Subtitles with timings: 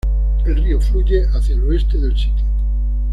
[0.47, 2.43] El río fluye hacia el oeste del sitio.